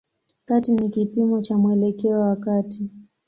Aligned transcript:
Kati 0.45 0.73
ni 0.73 0.89
kipimo 0.89 1.41
cha 1.41 1.57
mwelekeo 1.57 2.19
wa 2.21 2.35
kati. 2.35 2.89